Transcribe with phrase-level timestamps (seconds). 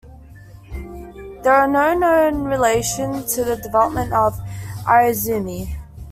[1.43, 4.35] There is no known relation to the development of
[4.87, 5.75] irezumi.